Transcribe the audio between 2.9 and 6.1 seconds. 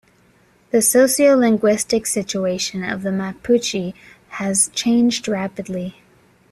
the Mapuche has changed rapidly.